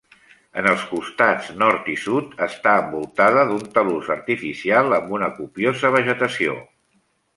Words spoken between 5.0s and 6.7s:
una copiosa vegetació.